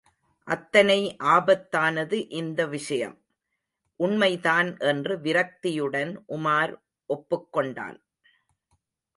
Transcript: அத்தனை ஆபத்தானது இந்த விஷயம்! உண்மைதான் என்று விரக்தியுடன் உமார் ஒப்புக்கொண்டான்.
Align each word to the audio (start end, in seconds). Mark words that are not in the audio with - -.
அத்தனை 0.47 0.97
ஆபத்தானது 1.31 2.17
இந்த 2.31 2.65
விஷயம்! 2.67 3.13
உண்மைதான் 3.99 4.77
என்று 4.83 5.15
விரக்தியுடன் 5.17 6.13
உமார் 6.29 6.73
ஒப்புக்கொண்டான். 7.09 7.97